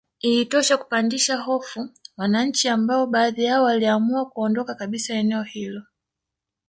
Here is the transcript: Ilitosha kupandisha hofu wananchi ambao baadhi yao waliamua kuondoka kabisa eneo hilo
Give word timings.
Ilitosha 0.21 0.77
kupandisha 0.77 1.37
hofu 1.37 1.89
wananchi 2.17 2.67
ambao 2.69 3.07
baadhi 3.07 3.43
yao 3.43 3.63
waliamua 3.63 4.25
kuondoka 4.29 4.75
kabisa 4.75 5.13
eneo 5.13 5.43
hilo 5.43 5.81